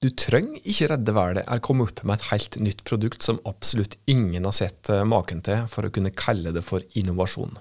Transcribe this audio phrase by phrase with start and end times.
[0.00, 3.98] Du trenger ikke redde verden eller komme opp med et helt nytt produkt som absolutt
[4.08, 7.52] ingen har sett eh, maken til, for å kunne kalle det for innovasjon.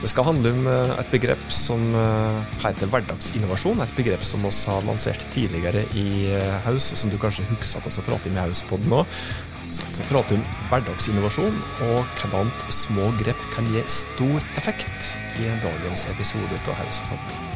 [0.00, 3.84] Det skal handle om eh, et begrep som eh, heter hverdagsinnovasjon.
[3.84, 6.32] Et begrep som vi har lansert tidligere i
[6.64, 9.04] Haus, og som du kanskje husker at vi har pratet med Haus på nå.
[9.68, 15.52] Så, skal prater vi om hverdagsinnovasjon og hvordan små grep kan gi stor effekt i
[15.68, 17.51] dagens episode av Hauspodden.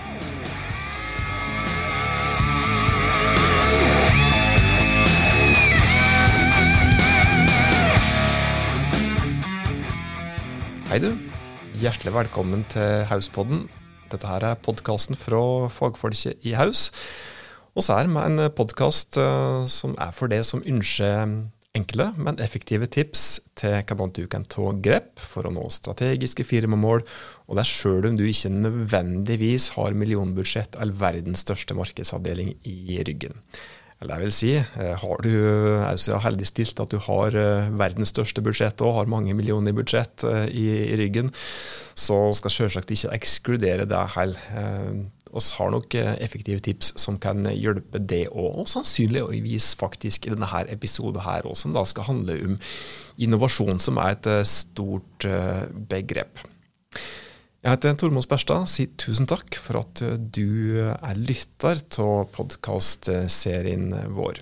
[10.97, 11.13] Hei, du.
[11.77, 13.67] Hjertelig velkommen til Hauspodden.
[14.09, 16.87] Dette her er podkasten fra fagfolket i Haus.
[17.77, 21.35] Og så er det med en podkast uh, som er for deg som ønsker
[21.77, 23.27] enkle, men effektive tips
[23.61, 27.05] til hvordan du kan ta grep for å nå strategiske firmamål,
[27.45, 33.03] og det er sjøl om du ikke nødvendigvis har millionbudsjett eller verdens største markedsavdeling i
[33.05, 33.37] ryggen.
[34.03, 38.13] Eller jeg vil si, eh, har du er heldig stilt at du har eh, verdens
[38.13, 41.33] største budsjett og har mange millioner i budsjett eh, i, i ryggen,
[41.97, 44.37] så skal selvsagt ikke ekskludere det heller.
[45.37, 50.49] Vi har nok effektive tips som kan hjelpe det òg, og sannsynligvis faktisk i denne
[50.73, 52.55] episoden her òg, som da skal handle om
[53.21, 55.27] innovasjon, som er et stort
[55.91, 56.45] begrep.
[57.67, 58.69] Jeg heter Tormod Sperstad.
[58.71, 64.39] Si tusen takk for at du er lytter til podkastserien vår.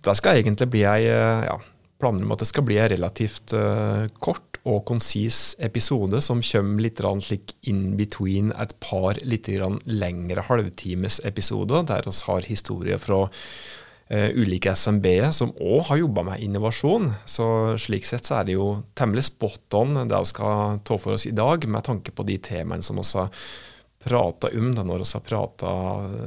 [0.00, 1.58] Det skal egentlig bli ei ja,
[2.00, 6.80] planer om at det skal bli en relativt uh, kort og konsis episode som kommer
[6.86, 9.52] litt slik in between et par litt
[9.84, 13.26] lengre halvtimesepisoder, der vi har historier fra
[14.10, 17.12] ulike SMB-er som òg har jobba med innovasjon.
[17.30, 17.44] Så
[17.78, 21.28] slik sett så er det jo temmelig spot on det vi skal ta for oss
[21.30, 23.30] i dag, med tanke på de temaene som vi har
[24.00, 25.74] prata om da når vi har prata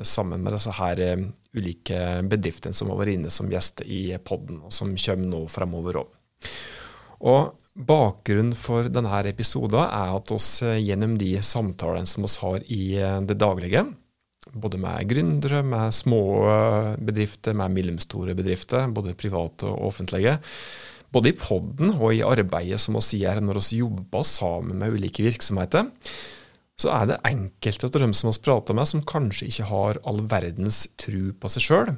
[0.06, 1.25] sammen med disse her uh,
[1.58, 6.03] ulike bedriftene som har vært inne som gjester i podden, og som kommer nå fremover
[6.03, 6.16] òg.
[7.24, 12.84] Og Bakgrunnen for denne episoden er at oss gjennom de samtalene som vi har i
[13.25, 13.81] det daglige,
[14.52, 16.24] både med gründere, med små
[17.00, 20.38] bedrifter, med mellomstore bedrifter, både private og offentlige.
[21.14, 25.26] Både i podden og i arbeidet som vi gjør når vi jobber sammen med ulike
[25.26, 25.92] virksomheter,
[26.80, 30.24] så er det enkelte av dem som vi prater med, som kanskje ikke har all
[30.26, 31.94] verdens tru på seg sjøl.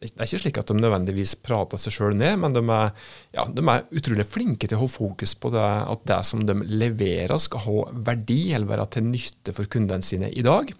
[0.00, 2.92] Det er ikke slik at de nødvendigvis prater seg sjøl ned, men de er,
[3.36, 6.56] ja, de er, utrolig flinke til å ha fokus på det, at det som de
[6.64, 10.72] leverer, skal ha verdi eller være til nytte for kundene sine i dag.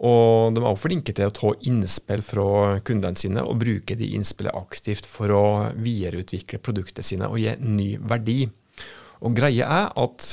[0.00, 2.44] Og de er også flinke til å ta innspill fra
[2.86, 5.44] kundene sine og bruke de innspillene aktivt for å
[5.76, 8.46] videreutvikle produktene sine og gi ny verdi.
[9.20, 10.30] Og greia er at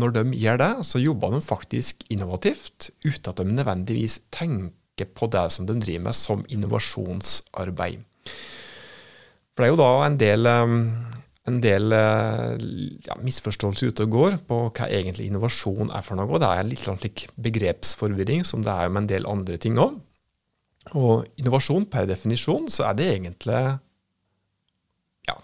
[0.00, 5.28] når de gjør det, så jobber de faktisk innovativt, uten at de nødvendigvis tenker på
[5.32, 8.04] det som de driver med som innovasjonsarbeid.
[9.50, 10.50] For det er jo da en del
[11.50, 12.54] en del eh,
[13.06, 16.40] ja, misforståelser ute og går på hva egentlig innovasjon er for noe.
[16.40, 19.98] Det er litt slik begrepsforvirring, som det er med en del andre ting òg.
[20.96, 23.58] Og innovasjon per definisjon så er det egentlig
[25.28, 25.36] ja,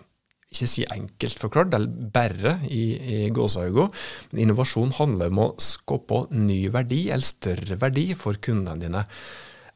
[0.51, 3.91] ikke si enkelt forklart, det er bare i, i gåseøyne.
[4.33, 9.05] Men innovasjon handler om å skape ny verdi, eller større verdi, for kundene dine.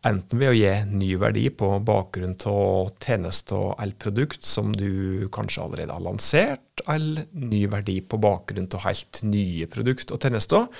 [0.09, 5.66] Enten ved å gi ny verdi på bakgrunn av tjeneste eller produkt som du kanskje
[5.66, 10.71] allerede har lansert, eller ny verdi på bakgrunn av helt nye produkt og tjenester,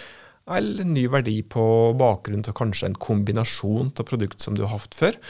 [0.50, 1.64] eller ny verdi på
[2.00, 5.20] bakgrunn av kanskje en kombinasjon av produkt som du har hatt før,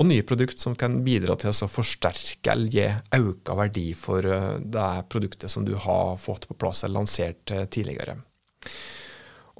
[0.00, 2.86] og nye produkt som kan bidra til å forsterke eller gi
[3.16, 7.66] økt verdi for eh, det produktet som du har fått på plass eller lansert eh,
[7.72, 8.16] tidligere.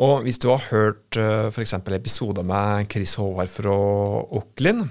[0.01, 1.77] Og hvis du har hørt uh, eh, f.eks.
[1.93, 3.75] episoder med Chris Håvard fra
[4.25, 4.89] Auckland,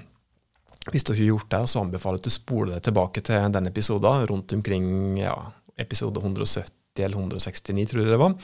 [0.90, 3.50] hvis du ikke har gjort det, så anbefaler jeg at du spoler deg tilbake til
[3.56, 5.34] den episoden rundt omkring ja,
[5.82, 8.38] episode 170 eller 169, tror jeg det var.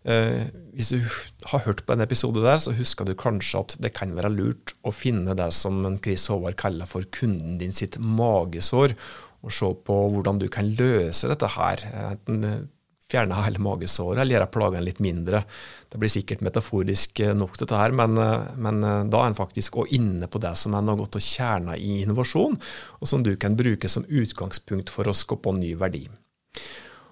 [0.00, 0.46] Uh,
[0.78, 1.02] hvis du
[1.50, 4.76] har hørt på en episode der, så husker du kanskje at det kan være lurt
[4.86, 8.94] å finne det som Chris Håvard kaller for kunden din sitt magesår,
[9.42, 11.82] og se på hvordan du kan løse dette her.
[12.12, 12.70] Enten
[13.10, 15.42] fjerne hele magesåret eller gjøre plagene litt mindre.
[15.90, 19.38] Det blir sikkert metaforisk eh, nok, dette her, men, eh, men eh, da er en
[19.38, 22.58] faktisk òg inne på det som er noe godt å kjerne i innovasjon,
[23.00, 26.06] og som du kan bruke som utgangspunkt for å skape ny verdi.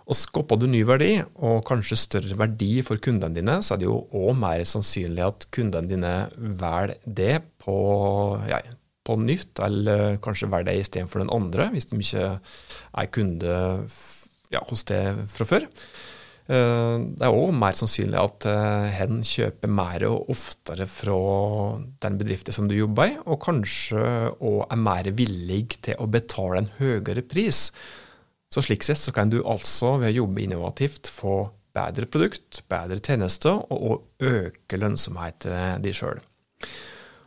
[0.08, 3.88] Og Skaper du ny verdi, og kanskje større verdi for kundene dine, så er det
[3.90, 7.76] jo òg mer sannsynlig at kundene dine velger det på,
[8.48, 8.62] ja,
[9.04, 13.58] på nytt, eller kanskje velger det istedenfor den andre, hvis de ikke er kunde
[14.54, 15.02] ja, hos det
[15.32, 15.66] fra før.
[16.48, 18.48] Eh, det er òg mer sannsynlig at
[18.96, 21.18] hen kjøper mer og oftere fra
[22.04, 24.02] den bedriften som du jobber i, og kanskje
[24.38, 27.68] òg er mer villig til å betale en høyere pris.
[28.48, 33.00] Så slik sett så kan du altså ved å jobbe innovativt få bedre produkt, bedre
[33.04, 36.22] tjenester, og øke lønnsomheten din sjøl.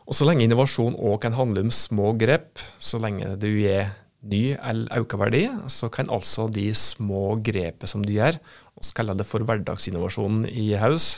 [0.02, 4.42] Og så lenge innovasjon òg kan handle om små grep, så lenge du er ny
[4.54, 8.38] eller økt verdi, så kan altså de små grepene som du gjør,
[8.78, 11.16] vi kaller det for hverdagsinnovasjon i Haus,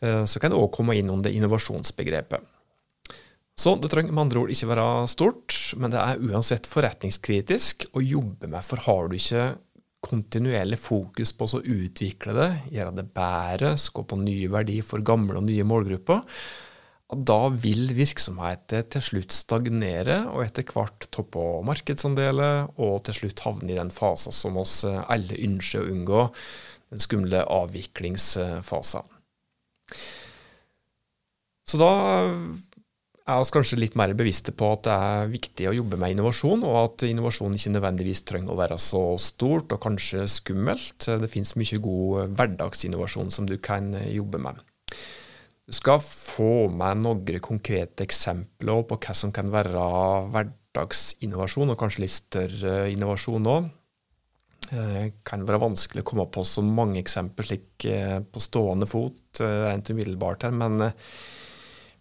[0.00, 2.48] eh, så kan det òg komme inn under innovasjonsbegrepet.
[3.62, 8.02] Så det trenger med andre ord ikke være stort, men det er uansett forretningskritisk å
[8.02, 9.52] jobbe med, for har du ikke
[10.02, 15.46] kontinuerlig fokus på å utvikle det, gjøre det bedre, skape nye verdi for gamle og
[15.46, 16.24] nye målgrupper,
[17.12, 23.74] da vil virksomheten til slutt stagnere, og etter hvert toppe markedsandeler, og til slutt havne
[23.74, 26.26] i den fasen som oss alle ønsker å unngå,
[26.92, 29.08] den skumle avviklingsfasen.
[31.68, 31.92] Så da
[33.22, 36.64] er oss kanskje litt mer bevisste på at det er viktig å jobbe med innovasjon,
[36.66, 41.06] og at innovasjon ikke nødvendigvis trenger å være så stort og kanskje skummelt.
[41.06, 44.64] Det finnes mye god hverdagsinnovasjon som du kan jobbe med.
[45.62, 49.84] Du skal få med noen konkrete eksempler på hva som kan være
[50.32, 53.70] hverdagsinnovasjon, og kanskje litt større innovasjon òg.
[54.72, 58.88] Det eh, kan være vanskelig å komme på så mange eksempler slik eh, på stående
[58.88, 60.92] fot eh, rent umiddelbart her, men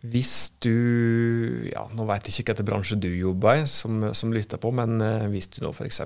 [0.02, 4.58] hvis du ja, Nå vet jeg ikke hvilken bransje du jobber i, som, som lytter
[4.62, 4.98] på, men
[5.30, 6.02] hvis du nå f.eks.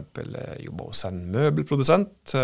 [0.65, 2.35] jobber hos en møbelprodusent,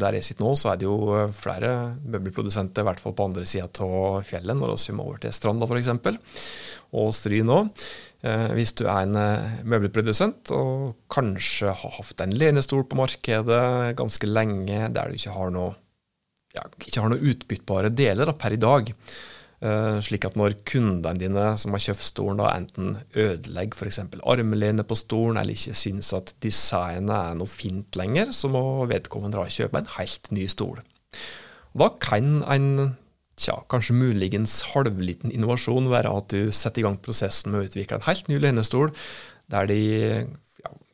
[0.00, 1.72] der jeg sitter nå, så er det jo eh, flere
[2.02, 5.68] møbelprodusenter, i hvert fall på andre sida av fjellet, når vi kommer over til Stranda
[5.68, 5.90] f.eks.,
[6.98, 7.72] og Stryn òg.
[8.26, 9.18] Eh, hvis du er en
[9.68, 13.64] møbelprodusent og kanskje har hatt en lenestol på markedet
[13.98, 15.74] ganske lenge der du ikke har noe,
[16.56, 18.94] ja, ikke har noe utbyttbare deler da, per i dag,
[19.58, 24.00] slik at når kundene dine som har kjøpt stolen, da enten ødelegger f.eks.
[24.22, 29.48] armlenet på stolen, eller ikke syns at designet er noe fint lenger, så må vedkommende
[29.50, 30.78] kjøpe en helt ny stol.
[31.78, 32.70] Da kan en
[33.38, 37.98] tja, kanskje muligens halvliten innovasjon være at du setter i gang prosessen med å utvikle
[37.98, 38.94] en helt ny lenestol,
[39.50, 39.80] der de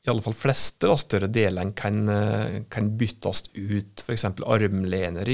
[0.04, 4.26] i alle fall fleste da, større delene kan, eh, kan byttes ut, f.eks.
[4.44, 5.24] armlene,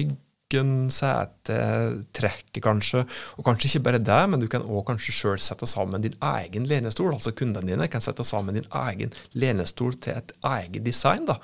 [0.51, 3.05] rygg setetrekket kanskje.
[3.39, 6.67] Og kanskje ikke bare det, men du kan òg kanskje sjøl sette sammen din egen
[6.67, 7.13] lenestol.
[7.15, 11.27] Altså kundene dine kan sette sammen din egen lenestol til et eget design.
[11.27, 11.39] da,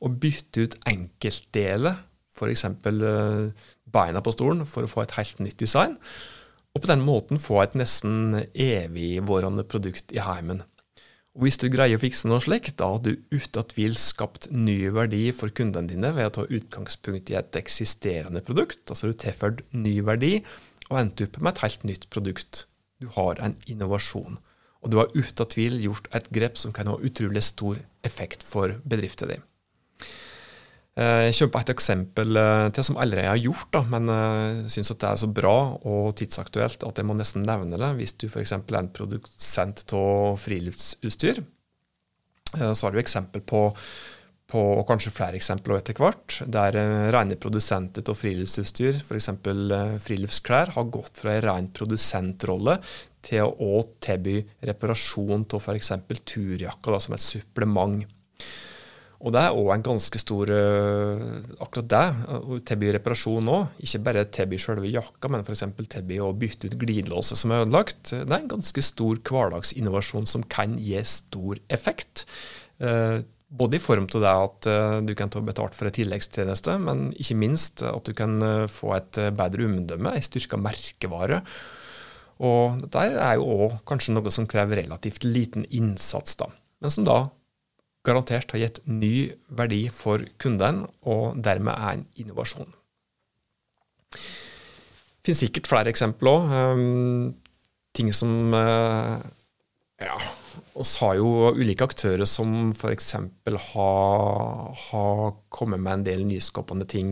[0.00, 1.96] Og bytte ut enkeltdeler,
[2.36, 2.64] f.eks.
[2.64, 3.50] Eh,
[3.90, 5.96] beina på stolen, for å få et helt nytt design.
[6.74, 10.62] Og på den måten få et nesten evigvårende produkt i heimen.
[11.36, 14.88] Og Hvis du greier å fikse noe slikt, da har du uten tvil skapt ny
[14.94, 18.82] verdi for kundene dine ved å ta utgangspunkt i et eksisterende produkt.
[18.88, 20.40] Altså du tilført ny verdi
[20.88, 22.64] og endt opp med et helt nytt produkt.
[22.98, 24.40] Du har en innovasjon.
[24.82, 28.78] Og du har uten tvil gjort et grep som kan ha utrolig stor effekt for
[28.88, 29.46] bedriften din.
[30.98, 34.56] Eh, jeg kjøper på et eksempel eh, til som allerede har gjort, da, men jeg
[34.64, 35.54] eh, syns det er så bra
[35.86, 37.92] og tidsaktuelt at jeg må nesten nevne det.
[38.00, 38.56] Hvis du f.eks.
[38.58, 41.42] er en produsent av friluftsutstyr,
[42.48, 43.60] så har du eksempel på,
[44.48, 46.78] på og kanskje flere eksempler etter hvert, der
[47.12, 49.28] rene produsenter av friluftsutstyr, f.eks.
[50.06, 52.78] friluftsklær, har gått fra en ren produsentrolle
[53.28, 55.92] til å tilby reparasjon av f.eks.
[56.32, 58.08] turjakker som et supplement.
[59.18, 61.22] Og det er òg en ganske stor uh,
[61.64, 62.02] Akkurat det,
[62.38, 63.80] å tilby reparasjon òg.
[63.82, 65.64] Ikke bare tilby selve jakka, men f.eks.
[65.90, 68.12] tilby å bytte ut glidelåser som er ødelagt.
[68.12, 72.28] Det er en ganske stor hverdagsinnovasjon som kan gi stor effekt.
[72.78, 74.66] Uh, både i form av det at
[75.08, 78.36] du kan ta betalt for en tilleggstjeneste, men ikke minst at du kan
[78.68, 81.38] få et bedre omdømme, en styrka merkevare.
[82.44, 86.50] Og dette er jo òg kanskje noe som krever relativt liten innsats, da,
[86.84, 87.22] men som da
[88.08, 92.72] garantert har gitt ny verdi for kunden, og dermed er en innovasjon.
[94.08, 96.52] Det finnes sikkert flere eksempler òg.
[96.78, 97.34] Um,
[97.96, 99.18] ting som uh,
[100.00, 100.14] Ja,
[100.78, 103.10] oss har jo ulike aktører som f.eks.
[103.72, 105.20] Har, har
[105.52, 107.10] kommet med en del nyskapende ting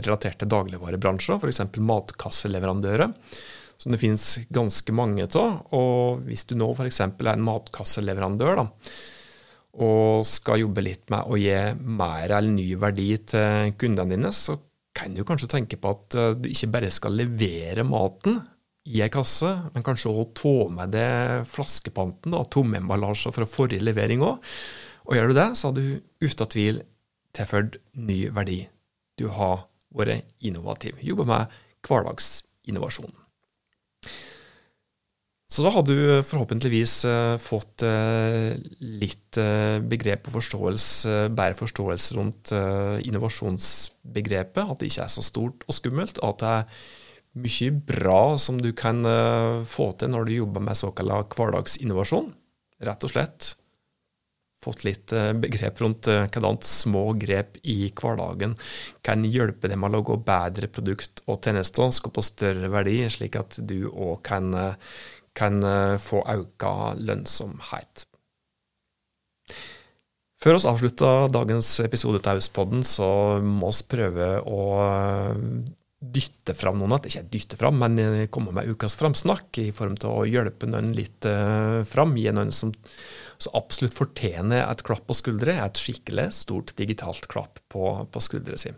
[0.00, 1.62] relatert til dagligvarebransjen, f.eks.
[1.78, 3.12] matkasseleverandører
[3.78, 5.60] som det finnes ganske mange av.
[5.76, 7.00] Og hvis du nå f.eks.
[7.04, 8.66] er en matkasseleverandør, da,
[9.78, 14.56] og skal jobbe litt med å gi mer eller ny verdi til kundene dine, så
[14.98, 18.40] kan du kanskje tenke på at eh, du ikke bare skal levere maten
[18.88, 23.84] i ei kasse, men kanskje også ta med deg flaskepanten, da, tomme emballasjer fra forrige
[23.84, 24.40] levering òg.
[25.08, 25.84] Og gjør du det, så har du
[26.24, 26.82] uten tvil
[27.36, 28.62] tilført ny verdi
[29.18, 30.98] du har vært innovativ.
[31.04, 31.56] Jobber med
[31.86, 33.12] hverdagsinnovasjon.
[35.48, 35.94] Så da har du
[36.28, 39.27] forhåpentligvis uh, fått uh, litt
[39.90, 42.54] begrep og forståelse, bedre forståelse rundt
[43.06, 44.64] innovasjonsbegrepet.
[44.64, 46.20] At det ikke er så stort og skummelt.
[46.24, 46.82] At det er
[47.38, 49.04] mye bra som du kan
[49.68, 52.32] få til når du jobber med såkalt hverdagsinnovasjon.
[52.86, 53.52] Rett og slett
[54.58, 58.56] fått litt begrep rundt hvordan små grep i hverdagen
[59.06, 63.60] kan hjelpe dem med å lage bedre produkt og tjenester, skape større verdi, slik at
[63.62, 64.50] du òg kan
[65.38, 66.66] kan eh, få økt
[67.04, 68.06] lønnsomhet.
[70.38, 73.08] Før oss avslutter dagens episode til Hauspodden, så
[73.42, 75.38] må vi prøve å eh,
[75.98, 76.94] dytte fram noen.
[77.10, 80.92] Ikke dytte fram, men eh, komme med ukas framsnakk i form til å hjelpe noen
[80.94, 81.26] litt
[81.90, 82.14] fram.
[82.14, 82.70] Gi noen som,
[83.42, 88.60] så absolutt fortjener et klapp på skuldre, et skikkelig stort digitalt klapp på, på skuldre
[88.62, 88.70] si.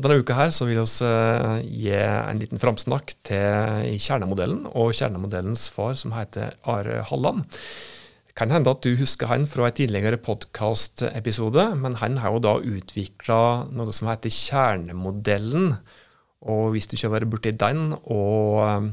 [0.00, 5.92] Denne uka her så vil vi gi en liten framsnakk til kjernemodellen og kjernemodellens far,
[6.00, 7.44] som heter Are Halland.
[8.36, 12.58] Kan hende at du husker han fra en tidligere podkastepisode, men han har jo da
[12.60, 13.40] utvikla
[13.72, 15.72] noe som heter kjernemodellen.
[16.44, 18.90] Og hvis du ikke har vært borti den, og eh,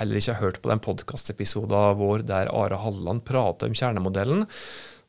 [0.00, 4.48] heller ikke har hørt på den podkastepisoden vår der Are Halland prater om kjernemodellen,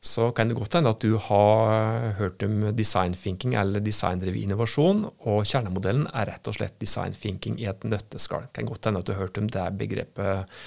[0.00, 5.06] så kan det godt hende at du har hørt om design thinking eller designdrevet innovasjon,
[5.28, 8.48] og kjernemodellen er rett og slett design thinking i et nøtteskall.
[8.52, 10.60] Kan godt hende at du har hørt om det begrepet.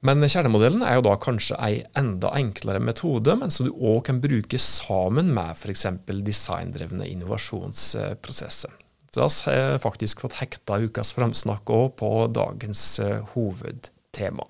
[0.00, 4.20] Men kjernemodellen er jo da kanskje ei enda enklere metode, men som du òg kan
[4.22, 5.84] bruke sammen med f.eks.
[6.24, 8.72] designdrevne innovasjonsprosesser.
[9.12, 14.48] Så vi har faktisk fått hekta ukas framsnakk òg på dagens eh, hovedtema.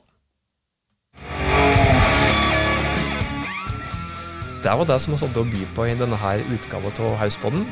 [4.61, 7.65] Det var det som vi hadde å by på i denne utgaven av Hauspodden.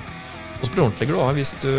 [0.58, 1.70] Vi blir ordentlig glad hvis du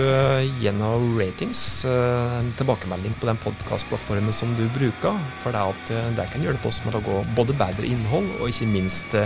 [0.64, 5.18] gjennom ratings, eh, en tilbakemelding på den podkastplattformen som du bruker.
[5.42, 8.48] For det, at eh, det kan hjelpe oss med å lage både bedre innhold, og
[8.48, 9.18] ikke minst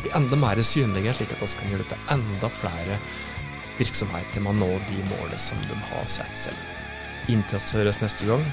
[0.00, 2.96] bli enda mer synlige, slik at vi kan hjelpe enda flere
[3.76, 6.64] virksomheter med å nå de målene som de har sett selv.
[7.28, 8.48] Inntil vi høres neste gang,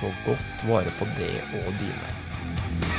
[0.00, 2.89] ta godt vare på det og dine.